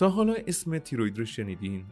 [0.00, 1.84] تا حالا اسم تیروید رو شنیدین؟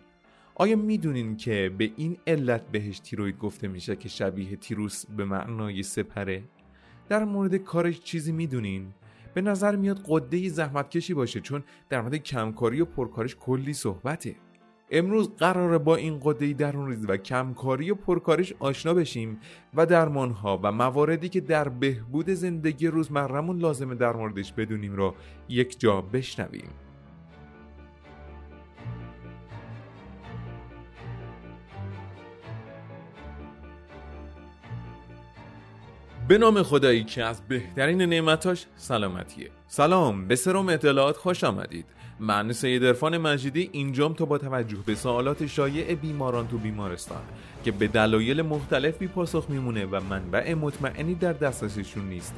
[0.55, 5.83] آیا می‌دونین که به این علت بهش تیروید گفته میشه که شبیه تیروس به معنای
[5.83, 6.43] سپره؟
[7.09, 8.87] در مورد کارش چیزی می‌دونین؟
[9.35, 14.37] به نظر میاد قده زحمت باشه چون در مورد کمکاری و پرکارش کلی صحبته
[14.91, 19.41] امروز قراره با این قده درون ریز و کمکاری و پرکارش آشنا بشیم
[19.75, 25.15] و درمانها و مواردی که در بهبود زندگی روزمرمون لازمه در موردش بدونیم رو
[25.49, 26.88] یک جا بشنویم
[36.29, 39.51] به نام خدایی که از بهترین نعمتاش سلامتیه.
[39.67, 41.87] سلام به سرم اطلاعات خوش آمدید.
[42.21, 47.23] من سید ارفان مجیدی اینجام تا با توجه به سوالات شایع بیماران تو بیمارستان
[47.65, 52.35] که به دلایل مختلف بی پاسخ میمونه و منبع مطمئنی در دسترسشون نیست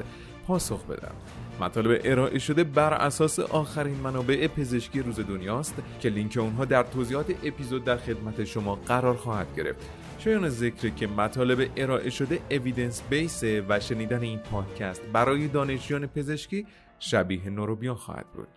[0.47, 1.15] پاسخ بدم.
[1.61, 7.27] مطالب ارائه شده بر اساس آخرین منابع پزشکی روز دنیاست که لینک اونها در توضیحات
[7.45, 9.80] اپیزود در خدمت شما قرار خواهد گرفت.
[10.21, 16.66] شایان ذکر که مطالب ارائه شده اویدنس بیسه و شنیدن این پادکست برای دانشجویان پزشکی
[16.99, 18.48] شبیه نوروبیان خواهد بود.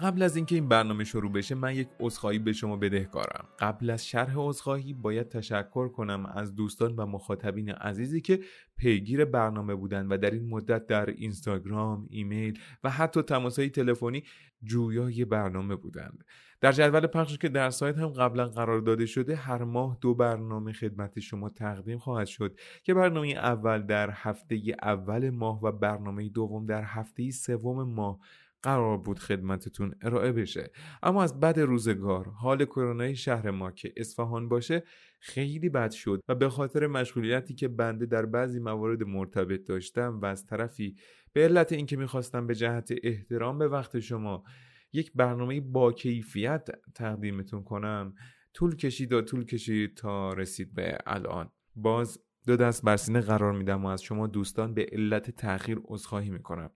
[0.00, 3.48] قبل از اینکه این برنامه شروع بشه من یک عذرخواهی به شما بدهکارم.
[3.58, 8.40] قبل از شرح عذرخواهی باید تشکر کنم از دوستان و مخاطبین عزیزی که
[8.76, 14.24] پیگیر برنامه بودن و در این مدت در اینستاگرام ایمیل و حتی تماسهای تلفنی
[14.62, 16.24] جویای برنامه بودند.
[16.60, 20.72] در جدول پخش که در سایت هم قبلا قرار داده شده هر ماه دو برنامه
[20.72, 26.66] خدمت شما تقدیم خواهد شد که برنامه اول در هفته اول ماه و برنامه دوم
[26.66, 28.18] در هفته سوم ماه
[28.62, 30.70] قرار بود خدمتتون ارائه بشه.
[31.02, 34.82] اما از بد روزگار حال کرونای شهر ما که اصفهان باشه
[35.20, 40.24] خیلی بد شد و به خاطر مشغولیتی که بنده در بعضی موارد مرتبط داشتم و
[40.24, 40.96] از طرفی
[41.32, 44.44] به علت اینکه می‌خواستم به جهت احترام به وقت شما
[44.92, 48.14] یک برنامه با کیفیت تقدیمتون کنم
[48.54, 51.50] طول کشید و طول کشید تا رسید به الان.
[51.76, 56.30] باز دو دست بر سینه قرار میدم و از شما دوستان به علت تاخیر عذرخواهی
[56.30, 56.70] می‌کنم.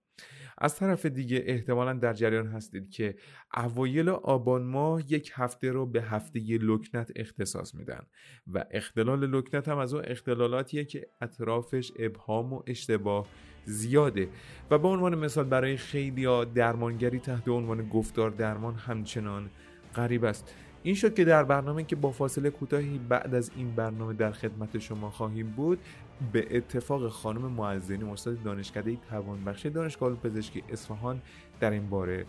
[0.62, 3.15] از طرف دیگه احتمالا در جریان هستید که
[3.56, 8.03] اوایل آبان ماه یک هفته رو به هفته لکنت اختصاص میدن
[8.47, 13.27] و اختلال لکنت هم از اون اختلالاتیه که اطرافش ابهام و اشتباه
[13.65, 14.28] زیاده.
[14.71, 19.50] و به عنوان مثال برای خیلی درمانگری تحت عنوان گفتار درمان همچنان
[19.94, 20.54] غریب است.
[20.82, 24.78] این شد که در برنامه که با فاصله کوتاهی بعد از این برنامه در خدمت
[24.78, 25.78] شما خواهیم بود
[26.32, 31.22] به اتفاق خانم معزنی استاد دانشکده توانبخش دانشگاه پزشکی اصفهان
[31.60, 32.26] در این باره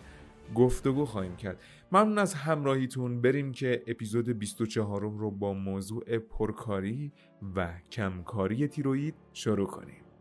[0.56, 1.62] گفتگو خواهیم کرد.
[1.91, 3.22] ممنون از همراهیتون.
[3.22, 7.12] بریم که اپیزود 24 رو با موضوع پرکاری
[7.56, 10.12] و کمکاری تیروید شروع کنیم.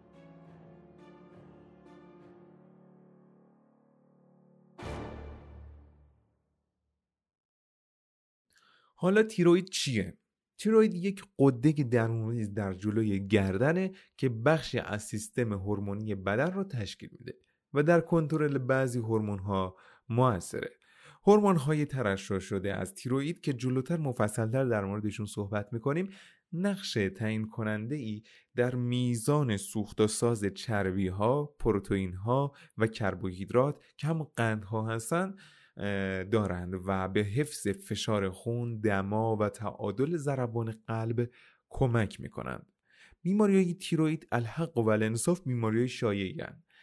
[9.02, 10.18] حالا تیروید چیه؟
[10.58, 17.08] تیروید یک قده درونی در جلوی گردنه که بخشی از سیستم هورمونی بدن را تشکیل
[17.18, 17.34] میده
[17.74, 19.76] و در کنترل بعضی هورمون ها
[20.08, 20.70] موثره.
[21.26, 26.08] هورمون های ترشح شده از تیروید که جلوتر مفصلتر در موردشون صحبت می‌کنیم
[26.52, 28.22] نقش تعیین کننده ای
[28.56, 35.34] در میزان سوخت و ساز چربی ها، پروتئین ها و کربوهیدرات که هم قندها هستن
[36.30, 41.30] دارند و به حفظ فشار خون، دما و تعادل ضربان قلب
[41.68, 42.66] کمک می کنند.
[43.22, 46.34] بیماری های تیروید الحق و الانصاف بیماری های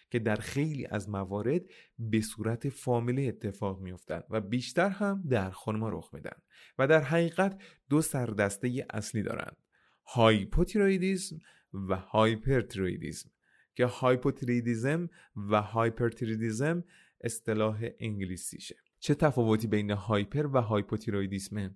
[0.09, 1.61] که در خیلی از موارد
[1.99, 6.37] به صورت فامیله اتفاق میافتند و بیشتر هم در خانم رخ میدن
[6.77, 9.57] و در حقیقت دو سردسته اصلی دارند
[10.05, 11.39] هایپوتیرویدیسم
[11.73, 13.29] و هایپرتیرویدیسم
[13.75, 16.83] که هایپوتیرویدیزم و hyperthyroidism
[17.21, 18.75] اصطلاح انگلیسیشه.
[18.99, 21.75] چه تفاوتی بین hyper و hypothyroidism ه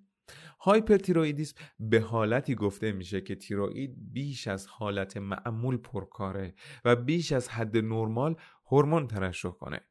[0.60, 6.54] hyperthyroidism به حالتی گفته میشه که تیروئید بیش از حالت معمول پرکاره
[6.86, 8.36] و بیش از حد نرمال
[8.66, 9.82] هورمون ترشح کنه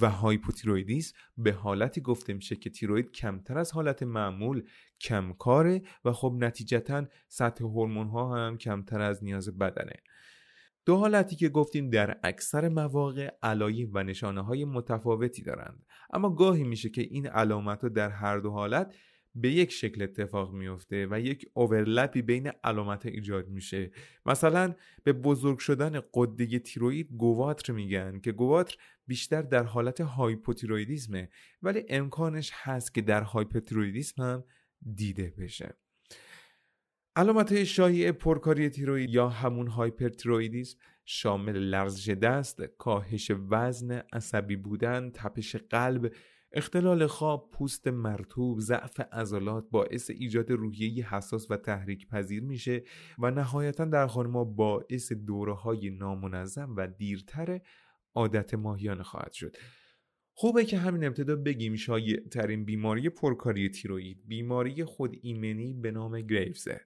[0.00, 4.62] و hypothyroidism به حالتی گفته میشه که تیروئید کمتر از حالت معمول
[5.00, 10.02] کمکاره و خب نتیجتا سطح هورمون ها هم کمتر از نیاز بدنه.
[10.84, 15.86] دو حالتی که گفتیم در اکثر مواقع علایم و نشانه های متفاوتی دارند.
[16.12, 18.94] اما گاهی میشه که این علامت ها در هر دو حالت
[19.34, 23.90] به یک شکل اتفاق میفته و یک اوورلپی بین علامت ایجاد میشه.
[24.26, 24.74] مثلا
[25.04, 28.76] به بزرگ شدن قده تیروید گواتر میگن که گواتر
[29.06, 31.28] بیشتر در حالت هایپوتیرویدیسمه
[31.62, 34.44] ولی امکانش هست که در هایپوتیرویدیسم هم
[34.94, 35.76] دیده بشه.
[37.16, 45.56] علامت شایع پرکاری تیروید یا همون هایپرتیرویدیسم شامل لرزش دست، کاهش وزن، عصبی بودن، تپش
[45.56, 46.12] قلب،
[46.52, 52.82] اختلال خواب، پوست مرتوب، ضعف عضلات باعث ایجاد روحیه حساس و تحریک پذیر میشه
[53.18, 57.60] و نهایتا در خانمها باعث دوره های نامنظم و دیرتر
[58.14, 59.56] عادت ماهیانه خواهد شد.
[60.34, 66.20] خوبه که همین ابتدا بگیم شایع ترین بیماری پرکاری تیروید بیماری خود ایمنی به نام
[66.20, 66.80] گریوزه.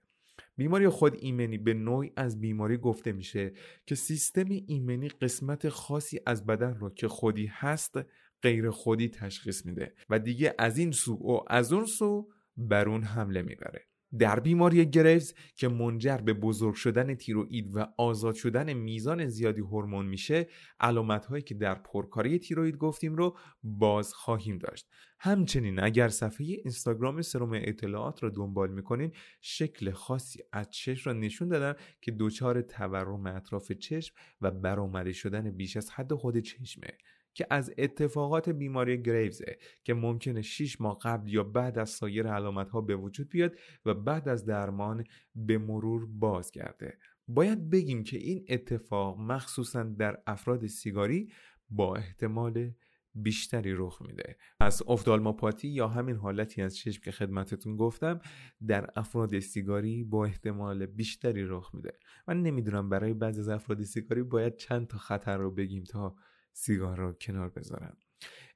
[0.57, 3.53] بیماری خود ایمنی به نوعی از بیماری گفته میشه
[3.87, 7.95] که سیستم ایمنی قسمت خاصی از بدن رو که خودی هست
[8.43, 13.03] غیر خودی تشخیص میده و دیگه از این سو و از اون سو بر اون
[13.03, 13.87] حمله می‌بره.
[14.19, 20.07] در بیماری گریوز که منجر به بزرگ شدن تیروئید و آزاد شدن میزان زیادی هورمون
[20.07, 20.47] میشه
[20.81, 24.89] علامت هایی که در پرکاری تیروئید گفتیم رو باز خواهیم داشت.
[25.19, 31.49] همچنین اگر صفحه اینستاگرام سروم اطلاعات رو دنبال می‌کنین شکل خاصی از چشم را نشون
[31.49, 36.99] دادن که دچار تورم اطراف چشم و برآمده شدن بیش از حد خود چشمه.
[37.37, 42.71] که از اتفاقات بیماری گریوزه که ممکنه 6 ماه قبل یا بعد از سایر علامت
[42.71, 43.57] ها به وجود بیاد
[43.87, 45.05] و بعد از درمان
[45.35, 46.99] به مرور بازگرده.
[47.29, 51.33] باید بگیم که این اتفاق مخصوصا در افراد سیگاری
[51.71, 52.71] با احتمال
[53.15, 54.37] بیشتری رخ میده.
[54.61, 58.21] پس افتالماپاتی یا همین حالتی از چشم که خدمتتون گفتم
[58.67, 61.99] در افراد سیگاری با احتمال بیشتری رخ میده.
[62.29, 66.17] من نمی‌دونم برای بعضی از افراد سیگاری باید چند تا خطر رو بگیم تا
[66.57, 67.97] سیگار رو کنار بذارم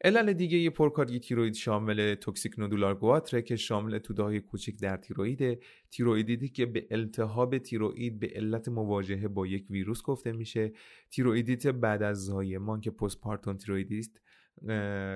[0.05, 4.97] علل دیگه یه پرکاری تیروید شامل توکسیک نودولار گواتره که شامل توده های کوچک در
[4.97, 5.61] تیرویده
[5.91, 10.73] تیرویدیدی که به التهاب تیروئید به علت مواجهه با یک ویروس گفته میشه.
[11.11, 14.20] تیرویدیت بعد از زایمان که پستپارتون تیرویدیست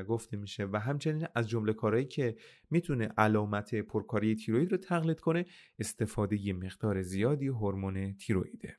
[0.08, 0.64] گفته میشه.
[0.64, 2.36] و همچنین از جمله کارهایی که
[2.70, 5.46] می‌تونه علامت پرکاری تیروید رو تقلید کنه
[5.78, 8.76] استفاده مقدار زیادی هورمون تیرویده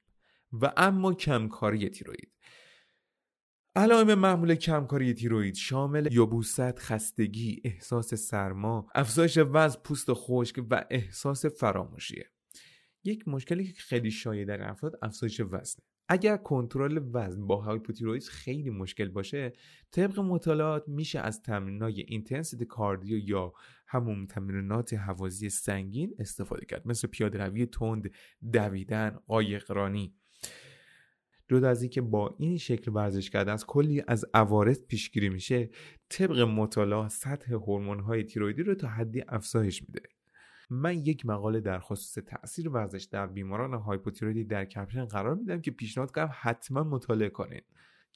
[0.54, 2.32] و اما کمکاری تیروید
[3.78, 11.46] علائم معمول کمکاری تیروید شامل یبوست، خستگی، احساس سرما، افزایش وزن، پوست خشک و احساس
[11.46, 12.30] فراموشیه.
[13.04, 15.80] یک مشکلی که خیلی شایع در افراد افزایش وزن.
[16.10, 19.54] اگر کنترل وزن با هایپوتیروید خیلی مشکل باشه
[19.92, 23.54] طبق مطالعات میشه از تمرینات intensity cardio یا
[23.88, 28.12] همون تمرینات هوازی سنگین استفاده کرد مثل پیاده روی تند
[28.52, 30.16] دویدن قایقرانی
[31.50, 35.70] جدا از اینکه با این شکل ورزش کردن از کلی از عوارض پیشگیری میشه
[36.10, 40.02] طبق مطالعه سطح هورمون های تیروئیدی رو تا حدی افزایش میده.
[40.70, 45.72] من یک مقاله در خصوص تاثیر ورزش در بیماران هایپوتیروئیدی در کپشن قرار میدم که
[45.72, 47.66] پیشنهاد کنم حتما مطالعه کنید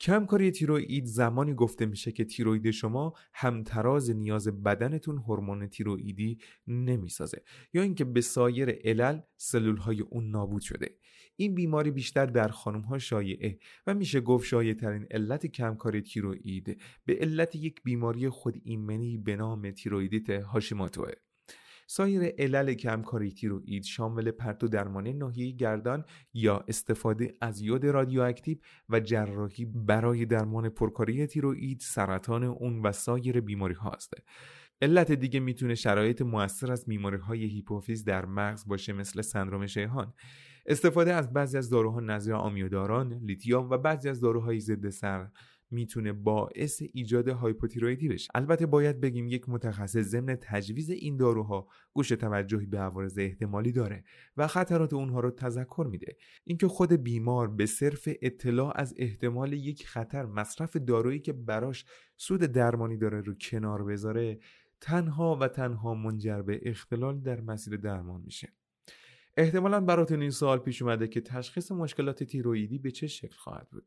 [0.01, 6.37] کمکاری تیروئید زمانی گفته میشه که تیروئید شما همتراز نیاز بدنتون هورمون تیروئیدی
[6.67, 7.43] نمی‌سازه
[7.73, 10.95] یا اینکه به سایر علل سلول های اون نابود شده.
[11.35, 16.81] این بیماری بیشتر در خانم ها شایعه و میشه گفت شایع ترین علت کمکاری تیروئید
[17.05, 21.11] به علت یک بیماری خود ایمنی به نام تیروئیدیت هاشیماتوه
[21.91, 28.57] سایر علل کمکاری تیروئید شامل پرتو درمانی ناحیه گردان یا استفاده از یود رادیواکتیو
[28.89, 34.13] و جراحی برای درمان پرکاری تیروئید سرطان اون و سایر بیماری هاست
[34.81, 40.13] علت دیگه می‌تونه شرایط موثر از بیماری های هیپوفیز در مغز باشه مثل سندروم شیهان
[40.65, 45.29] استفاده از بعضی از داروها نظیر آمیودارون، لیتیوم و بعضی از داروهای ضد صرع
[45.71, 52.09] می‌تونه باعث ایجاد هایپوتیروئیدی بشه البته باید بگیم یک متخصص ضمن تجویز این داروها گوش
[52.09, 54.03] توجهی به عوارض احتمالی داره
[54.37, 56.17] و خطرات اونها رو تذکر میده.
[56.43, 61.85] اینکه خود بیمار به صرف اطلاع از احتمال یک خطر مصرف دارویی که براش
[62.17, 64.39] سود درمانی داره رو کنار بذاره
[64.81, 68.53] تنها و تنها منجر به اختلال در مسیر درمان میشه.
[69.37, 73.85] احتمالا براتون این سوال پیش اومده که تشخیص مشکلات تیرویدی به چه شکل خواهد بود.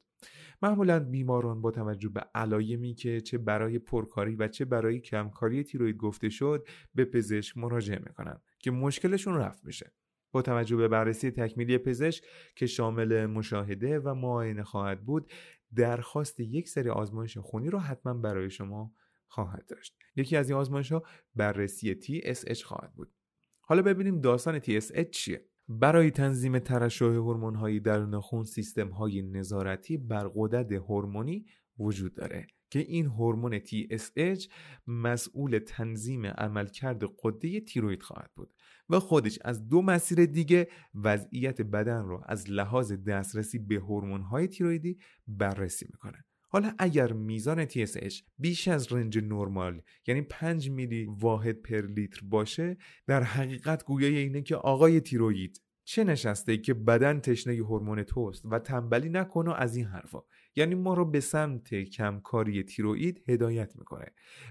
[0.63, 5.97] معمولا بیماران با توجه به علایمی که چه برای پرکاری و چه برای کمکاری تیروید
[5.97, 9.93] گفته شد به پزشک مراجعه می‌کنن که مشکلشون رفت میشه.
[10.33, 12.25] با توجه به بررسی تکمیلی پزشک
[12.57, 15.33] که شامل مشاهده و معاینه خواهد بود
[15.75, 18.93] درخواست یک سری آزمایش خونی رو حتما برای شما
[19.27, 19.97] خواهد داشت.
[20.17, 21.03] یکی از این آزمایش ها
[21.35, 23.13] بررسی TSH خواهد بود.
[23.61, 25.52] حالا ببینیم داستان TSH چیه.
[25.81, 31.47] برای تنظیم ترشح هورمون هایی درون خون سیستم های نظارتی بر قدرت هورمونی
[31.79, 34.49] وجود داره که این هورمون TSH
[34.87, 38.55] مسئول تنظیم عملکرد قده تیروید خواهد بود
[38.89, 44.49] و خودش از دو مسیر دیگه وضعیت بدن رو از لحاظ دسترسی به هورمون های
[44.49, 51.63] تیرویدی بررسی می‌کنه حالا اگر میزان TSH بیش از رنج نرمال یعنی 5 میلی واحد
[51.63, 57.55] پر لیتر باشه در حقیقت گویای اینه که آقای تیروید چه نشسته که بدن تشنه
[57.55, 60.19] هورمون توست و تنبلی نکن و از این حرفا.
[60.57, 64.07] یعنی ما رو به سمت کمکاری تیروئید هدایت می‌کنه.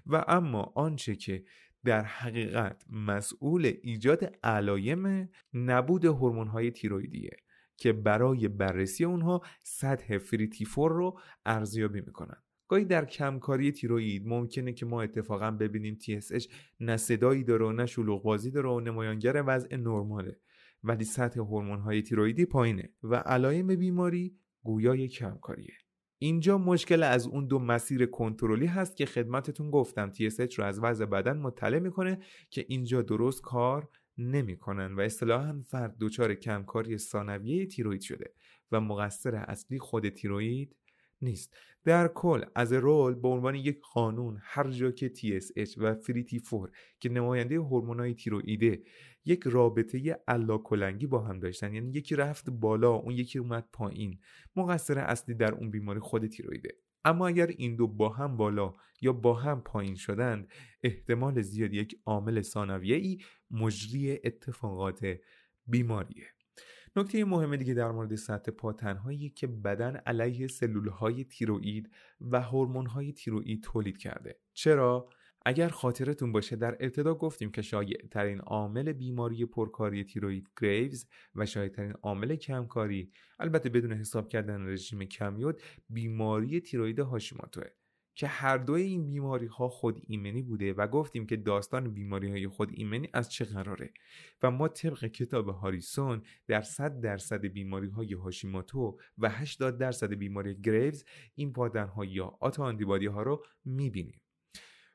[0.05, 1.43] و اما آنچه که
[1.83, 7.37] در حقیقت مسئول ایجاد علایم نبود هورمون های تیروئیدیه.
[7.81, 12.43] که برای بررسی اونها سطح فریتیفور رو ارزیابی می‌کنن.
[12.67, 16.47] گاهی در کمکاری تیروئید ممکنه که ما اتفاقا ببینیم TSH
[16.79, 20.39] نه صدایی داره و نه شلوغ بازی داره و نمایانگر وضع نرماله
[20.83, 25.73] ولی سطح هورمون های تیروئیدی پایینه و علائم بیماری گویای کمکاریه.
[26.17, 31.05] اینجا مشکل از اون دو مسیر کنترلی هست که خدمتتون گفتم TSH رو از وضع
[31.05, 32.19] بدن مطلع می‌کنه
[32.49, 33.89] که اینجا درست کار
[34.21, 38.33] نمی‌کنن و اصطلاحا فرد دچار کمکاری ثانویه تیروید شده
[38.71, 40.75] و مقصر اصلی خود تیروید
[41.21, 41.57] نیست.
[41.83, 46.71] در کل از رول به عنوان یک قانون هر جا که TSH و فریتی فور
[46.99, 48.83] که نماینده هورمونای تیروئیده
[49.25, 50.19] یک رابطه
[50.63, 54.19] کلنگی با هم داشتن یعنی یکی رفت بالا اون یکی اومد پایین
[54.55, 56.69] مقصر اصلی در اون بیماری خود تیرویده
[57.05, 60.51] اما اگر این دو با هم بالا یا با هم پایین شدند
[60.83, 63.17] احتمال زیاد یک عامل ثانویه ای
[63.51, 65.17] مجری اتفاقات
[65.67, 66.27] بیماریه.
[66.95, 71.91] نکته مهم دیگه در مورد سطح پاتنهایی که بدن علیه سلول های تیروئید
[72.21, 74.39] و هورمون های تیروئید تولید کرده.
[74.53, 75.09] چرا؟
[75.45, 81.45] اگر خاطرتون باشه در ابتدا گفتیم که شایع ترین عامل بیماری پرکاری تیروید گریوز و
[81.45, 87.67] شایع ترین عامل کمکاری البته بدون حساب کردن رژیم کمیود بیماری تیروید هاشیماتوه
[88.15, 92.47] که هر دوی این بیماری ها خود ایمنی بوده و گفتیم که داستان بیماری های
[92.47, 93.93] خود ایمنی از چه قراره.
[94.43, 100.61] و ما طبق کتاب هاریسون در 100 درصد بیماری های هاشیماتو و 80 درصد بیماری
[100.61, 101.05] گریوز
[101.35, 104.21] این پادن ها یا آنتیبادی ها رو می‌بینیم.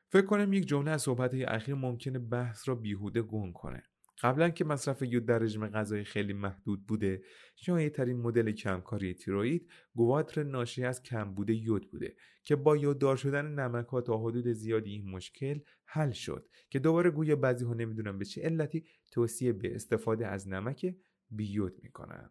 [0.09, 3.83] فکر کنم یک جمله از صحبت اخیر ممکنه بحث را بیهوده گم کنه.
[4.21, 7.21] قبلا که مصرف یود در رژیم غذایی خیلی محدود بوده
[7.55, 13.45] شایع ترین مدل کمکاری تیروئید گواتر ناشی از کمبود یود بوده که با یوددار شدن
[13.45, 18.17] نمک ها تا حدود زیادی این مشکل حل شد که دوباره گویا بعضی ها نمی‌دونن
[18.17, 20.95] به چه علتی توصیه به استفاده از نمک
[21.31, 22.29] بیود می‌کنن.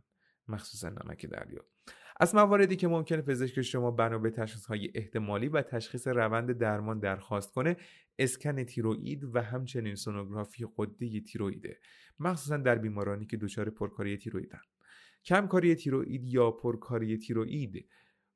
[0.49, 1.65] مخصوصا نمک دریا
[2.21, 6.99] از مواردی که ممکنه پزشک شما بنا به تشخیص های احتمالی و تشخیص روند درمان
[6.99, 7.77] درخواست کنه
[8.19, 11.79] اسکن تیروئید و همچنین سونوگرافی قده تیروئیده
[12.19, 14.61] مخصوصا در بیمارانی که دچار پرکاری تیروئیدن.
[15.25, 17.89] کمکاری تیروئید یا پرکاری تیروئید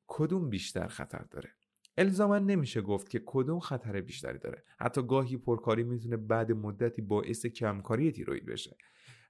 [0.07, 1.51] کدوم بیشتر خطر داره؟
[1.99, 4.65] الزاما نمیشه گفت که کدوم خطر بیشتری داره.
[4.79, 8.77] حتی گاهی پرکاری می‌تونه بعد مدتی باعث کمکاری تیروئید بشه.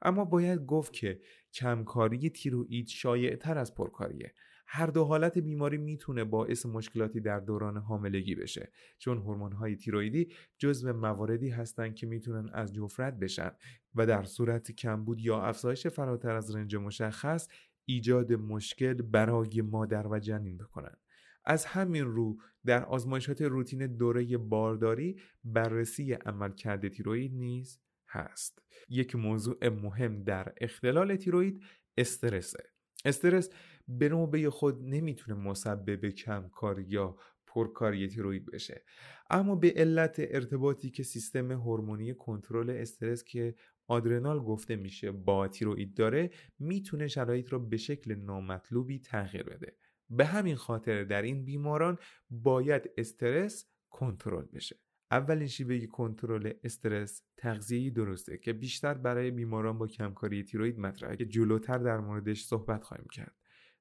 [0.02, 1.20] اما باید گفت که
[1.52, 4.34] کمکاری تیروئید شایع تر از پرکاریه.
[4.72, 10.28] هر دو حالت بیماری می‌تونه باعث مشکلاتی در دوران حاملگی بشه چون هورمون های تیروئیدی
[10.58, 13.50] جزو مواردی هستند که می‌تونن از جفرت بشن
[13.94, 17.48] و در صورت کمبود یا افزایش فراتر از رنج مشخص
[17.84, 20.96] ایجاد مشکل برای مادر و جنین بکنن.
[21.44, 27.80] از همین رو در آزمایشات روتین دوره بارداری بررسی عملکرد تیروئید نیز
[28.10, 28.62] هست.
[28.88, 31.62] یک موضوع مهم در اختلال تیروئید
[31.98, 32.64] استرسه.
[33.04, 33.50] استرس
[33.88, 38.84] به نوبه خود نمی‌تونه مسبب کمکار یا پرکاری تیروئید بشه.
[39.30, 43.54] اما به علت ارتباطی که سیستم هورمونی کنترل استرس که
[43.86, 49.76] آدرنال گفته میشه با تیروئید داره می‌تونه شرایط را به شکل نامطلوبی تغییر بده.
[50.10, 51.98] به همین خاطر در این بیماران
[52.30, 54.76] باید استرس کنترل بشه.
[55.10, 61.26] اولین شیوه کنترل استرس تغذیه درسته که بیشتر برای بیماران با کمکاری تیروید مطرحه که
[61.26, 63.34] جلوتر در موردش صحبت خواهیم کرد.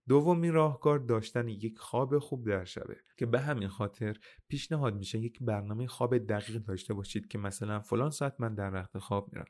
[0.08, 4.18] دومین راهکار داشتن یک خواب خوب در شبه که به همین خاطر
[4.48, 8.98] پیشنهاد میشه یک برنامه خواب دقیق داشته باشید که مثلا فلان ساعت من در رخت
[8.98, 9.48] خواب میرم.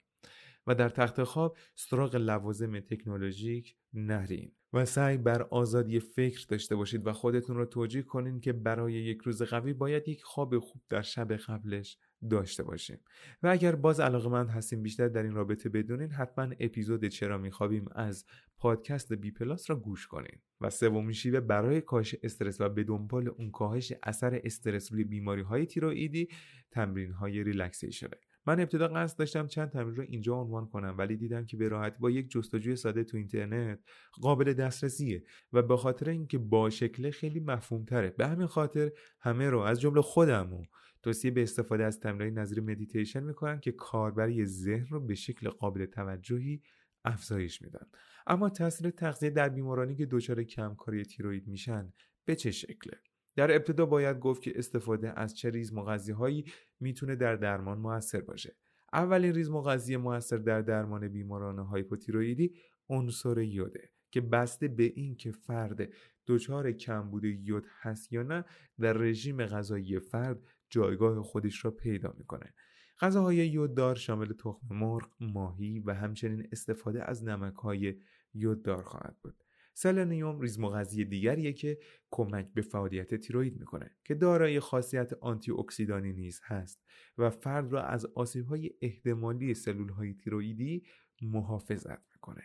[0.67, 7.07] و در تخت خواب سراغ لوازم تکنولوژیک نرین و سعی بر آزادی فکر داشته باشید
[7.07, 11.01] و خودتون رو توجیه کنین که برای یک روز قوی باید یک خواب خوب در
[11.01, 11.97] شب قبلش
[12.29, 12.99] داشته باشیم.
[13.43, 17.85] و اگر باز علاقه من هستیم بیشتر در این رابطه بدونین حتما اپیزود چرا میخوابیم
[17.91, 18.25] از
[18.57, 20.41] پادکست بی پلاس را گوش کنین.
[20.61, 25.41] و سومین شیوه برای کاهش استرس و به دنبال اون کاهش اثر استرس روی بیماری
[25.41, 26.27] های تیروئیدی
[26.71, 28.17] تمرین های relaxation ه.
[28.45, 31.97] من ابتدا قصد داشتم چند تمرین رو اینجا عنوان کنم ولی دیدم که به راحتی
[31.99, 33.79] با یک جستجوی ساده تو اینترنت
[34.21, 39.49] قابل دسترسیه و به خاطر اینکه با شکل خیلی مفهوم تره به همین خاطر همه
[39.49, 40.61] رو از جمله خودم
[41.03, 45.85] توصیه به استفاده از تمرین نظیر مدیتیشن می‌کنن که کاربری ذهن رو به شکل قابل
[45.85, 46.61] توجهی
[47.05, 47.87] افزایش میدن.
[48.27, 51.93] اما تاثیر تغذیه در بیمارانی که دچار کمکاری تیروئید میشن
[52.25, 52.99] به چه شکله؟
[53.35, 56.45] در ابتدا باید گفت که استفاده از چه ریز مغذی هایی
[56.79, 58.55] می‌تونه در درمان موثر باشه
[58.93, 62.53] اولین ریز مغذی موثر در درمان بیماران هایپوتیروئیدی
[62.89, 65.89] عنصر یوده که بسته به این که فرد
[66.27, 68.45] دچار کمبود یود هست یا نه
[68.79, 72.53] در رژیم غذایی فرد جایگاه خودش را پیدا می‌کنه
[72.99, 77.95] غذاهای یوددار شامل تخم مرغ، ماهی و همچنین استفاده از نمکهای
[78.33, 79.43] یوددار خواهد بود.
[79.73, 81.79] سلنیوم ریز مغذی دیگریه که
[82.11, 86.83] کمک به فعالیت تیروید می‌کنه که دارای خاصیت آنتی اکسیدانی نیز هست
[87.17, 90.83] و فرد را از آسیبهای احتمالی سلول های تیرویدی
[91.21, 92.43] محافظت می‌کنه.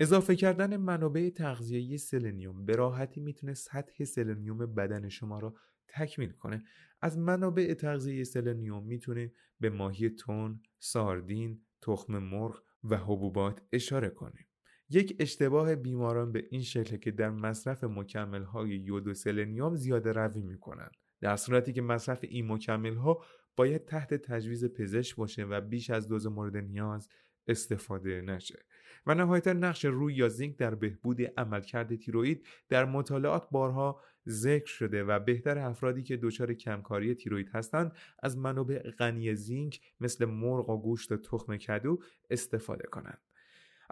[0.00, 5.54] اضافه کردن منابع تغذیه‌ای سلنیوم به راحتی می‌تونه سطح سلنیوم بدن شما را
[5.88, 6.64] تکمیل کنه
[7.02, 14.46] از منابع تغذیه سلنیوم می‌تونه به ماهی تون، ساردین، تخم مرغ و حبوبات اشاره کنیم.
[14.94, 20.12] یک اشتباه بیماران به این شکل که در مصرف مکمل های یود و سلنیوم زیاده
[20.12, 23.24] روی می‌کنن در صورتی که مصرف این مکمل ها
[23.56, 27.08] باید تحت تجویز پزشک باشه و بیش از دوز مورد نیاز
[27.46, 28.64] استفاده نشه.
[29.06, 35.04] و نهایتا نقش روی یا zinc در بهبود عملکرد تیروئید در مطالعات بارها ذکر شده
[35.04, 40.82] و بهتر افرادی که دچار کمکاری تیروئید هستند از منابع غنی زینک مثل مرغ و
[40.82, 41.98] گوشت و تخم کدو
[42.30, 43.20] استفاده کنند.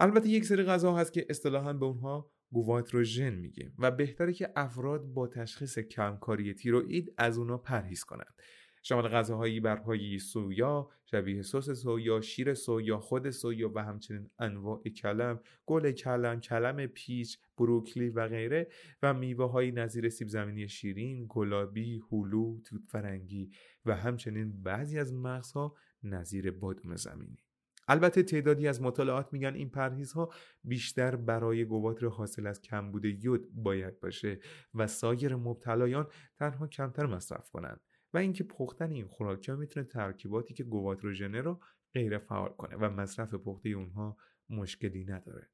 [0.00, 5.04] البته یک سری غذا هست که اصطلاحا به اونها گواتروژن میگیم و بهتره که افراد
[5.04, 8.34] با تشخیص کمکاری تیروئید از اونها پرهیز کنند.
[8.82, 14.82] شامل غذاهایی بر پایه سویا شبیه سس سویا شیر سویا خود سویا و همچنین انواع
[14.82, 18.68] کلم گل کلم کلم پیچ بروکلی و غیره
[19.02, 23.50] و میوه های نظیر سیب زمینی شیرین گلابی هلو توت فرنگی
[23.86, 27.49] و همچنین بعضی از مغزها نظیر بادام زمینی.
[27.90, 30.32] البته تعدادی از مطالعات میگن این پرهیزها
[30.64, 34.40] بیشتر برای گواتر حاصل از کمبود یود باید باشه
[34.74, 36.06] و سایر مبتلایان
[36.38, 37.80] تنها کمتر مصرف کنند
[38.14, 41.60] و اینکه پختن این خوراک ها می‌تونه ترکیباتی که گواتروژنه رو
[41.94, 44.16] غیر فعال کنه و مصرف پخته اونها
[44.50, 45.50] مشکلی نداره.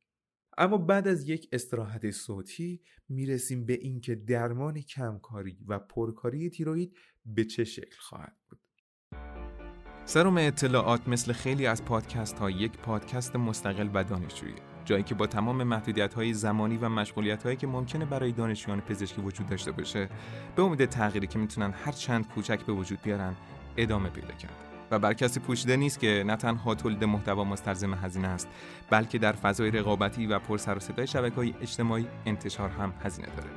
[0.58, 7.44] اما بعد از یک استراحت صوتی می‌رسیم به اینکه درمان کمکاری و پرکاری تیروید به
[7.44, 8.60] چه شکل خواهد بود.
[10.08, 14.54] سروم اطلاعات مثل خیلی از پادکست ها یک پادکست مستقل و دانشجویی.
[14.84, 19.21] جایی که با تمام محدودیت های زمانی و مشغولیت هایی که ممکنه برای دانشجویان پزشکی
[19.21, 20.08] وجود داشته باشه
[20.56, 23.34] به امید تغییری که می‌تونن هر چند کوچک به وجود بیارن
[23.76, 24.54] ادامه پیدا کرد.
[24.90, 28.49] و بر کسی پوشیده نیست که نه تنها تولید محتوا مستلزم هزینه است
[28.90, 33.49] بلکه در فضای رقابتی و پر سر و صدای شبکه‌های اجتماعی انتشار هم هزینه داره.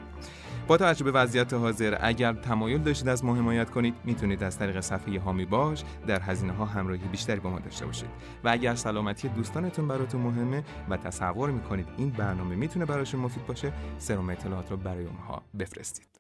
[0.70, 4.80] با توجه به وضعیت حاضر اگر تمایل داشتید از ما حمایت کنید می‌تونید از طریق
[4.80, 8.10] صفحه هامی باش در هزینه ها همراهی بیشتری با ما داشته باشید.
[8.44, 13.74] و اگر سلامتی دوستانتون براتون مهمه و تصور می‌کنید این برنامه می‌تونه براشون مفید باشه
[13.98, 16.19] سرم اطلاعات رو برای اونها بفرستید.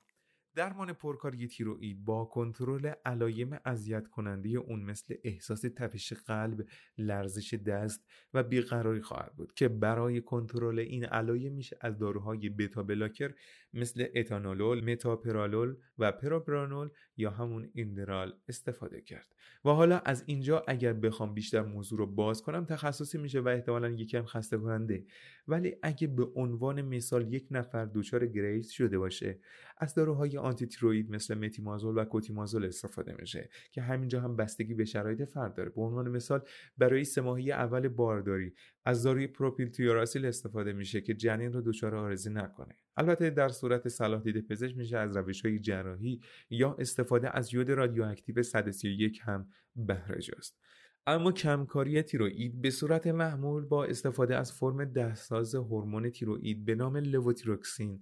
[0.59, 6.65] درمان پرکاری تیروئید با کنترل علایم اذیت کننده اون مثل احساس تپش قلب،
[6.97, 13.33] لرزش دست و بیقراری خواهد بود که برای کنترل این علایم از داروهای beta blocker
[13.73, 19.27] مثل آتنولول، متوپرولول و پروپرانول یا همون ایندرال استفاده کرد.
[19.65, 23.89] و حالا از اینجا اگر بخوام بیشتر موضوع رو باز کنم تخصصی میشه و احتمالا
[23.89, 25.05] یکم خسته کننده
[25.47, 29.39] ولی اگه به عنوان مثال یک نفر دچار گریوز شده باشه
[29.77, 34.85] از داروهای آنتی تیروید مثل متیمازول و کربیمازول استفاده میشه که همینجا هم بستگی به
[34.85, 35.69] شرایط فرد داره.
[35.69, 36.41] به عنوان مثال
[36.77, 38.53] برای سه ماهی اول بارداری
[38.85, 42.75] از داروی پروپیلتیوراسیل استفاده میشه که جنین رو دچار آرزی نکنه.
[42.97, 47.69] البته در صورت صلاح دید پزشک میشه از روش های جراحی یا استفاده از یود
[47.69, 50.59] رادیواکتیو 131 هم بهره جست
[51.07, 56.97] اما کمکاری تیروئید به صورت معمول با استفاده از فرم دست‌ساز هورمون تیروئید به نام
[56.97, 58.01] لووتیروکسین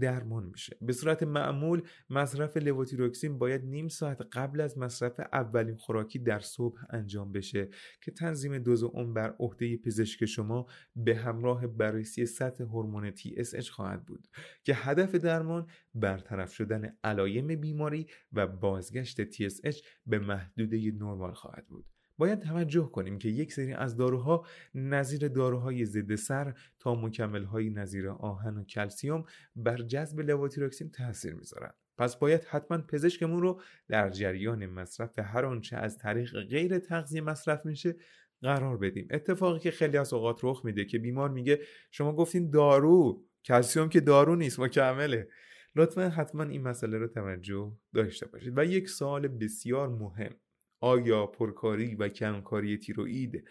[0.00, 0.76] درمان میشه.
[0.82, 6.80] به صورت معمول مصرف لوتیروکسین باید نیم ساعت قبل از مصرف اولین خوراکی در صبح
[6.90, 7.68] انجام بشه
[8.00, 14.04] که تنظیم دوز اون بر عهده پزشک شما به همراه بررسی سطح هورمون TSH خواهد
[14.04, 14.28] بود
[14.64, 21.95] که هدف درمان برطرف شدن علایم بیماری و بازگشت TSH به محدوده نرمال خواهد بود.
[22.18, 28.08] باید توجه کنیم که یک سری از داروها نظیر داروهای ضد سر تا مکملهای نظیر
[28.08, 29.24] آهن و کلسیوم
[29.56, 31.72] بر جذب لواتیروکسین تاثیر می‌ذارن.
[31.98, 37.66] پس باید حتما پزشکمون رو در جریان مصرف هر آنچه از طریق غیر تغذیه مصرف
[37.66, 37.96] میشه
[38.42, 39.08] قرار بدیم.
[39.10, 44.00] اتفاقی که خیلی از اوقات رخ میده که بیمار میگه شما گفتین دارو کلسیوم که
[44.00, 45.28] دارو نیست مکمله.
[45.76, 48.58] لطفا حتما این مسئله رو توجه داشته باشید.
[48.58, 50.34] و یک سوال بسیار مهم.
[50.80, 53.44] آیا پرکاری و کمکاری تیروئید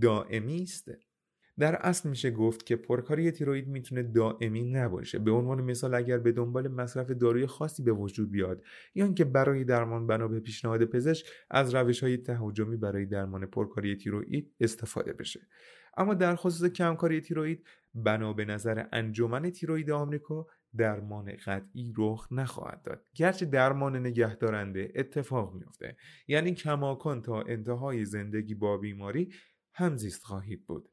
[0.00, 0.90] دائمی است؟
[1.58, 5.18] در اصل میشه گفت که پرکاری تیروئید می‌تونه دائمی نباشه.
[5.18, 8.62] به عنوان مثال اگر به دنبال مصرف داروی خاصی به وجود بیاد
[8.94, 13.96] یا اینکه برای درمان بنا به پیشنهاد پزشک از روش های تهاجمی برای درمان پرکاری
[13.96, 15.40] تیروئید استفاده بشه.
[15.96, 22.82] اما در خصوص کمکاری تیروید بنا به نظر انجمن تیروید آمریکا درمان قطعی رخ نخواهد
[22.82, 23.06] داد.
[23.14, 25.96] گرچه درمان نگهدارنده اتفاق میفته
[26.28, 29.32] یعنی کماکان تا انتهای زندگی با بیماری
[29.72, 30.88] همزیست خواهید بود.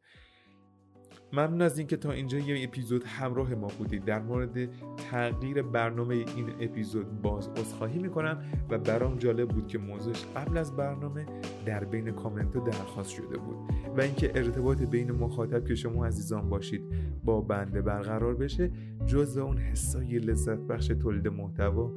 [1.33, 4.05] ممنون از اینکه تا اینجا یه اپیزود همراه ما بودید.
[4.05, 4.69] در مورد
[5.11, 10.75] تغییر برنامه این اپیزود باز عذرخواهی می‌کنم و برام جالب بود که موضوعش قبل از
[10.75, 11.25] برنامه
[11.65, 13.57] در بین کامنت درخواست شده بود
[13.97, 16.81] و اینکه ارتباط بین مخاطب که شما عزیزان باشید
[17.23, 18.71] با بنده برقرار بشه
[19.05, 21.91] جز اون حسای لذت بخش تولید محتوا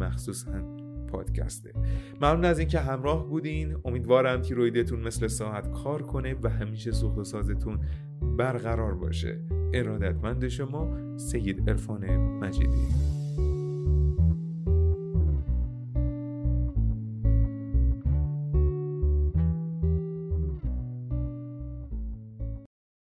[0.00, 1.72] مخصوصا پادکسته.
[2.20, 3.76] ممنون از اینکه همراه بودین.
[3.84, 7.80] امیدوارم تیرویدتون مثل ساعت کار کنه و همیشه سوخت و سازتون
[8.40, 9.40] برقرار باشه.
[9.74, 12.86] ارادتمند شما سید عرفان مجیدی.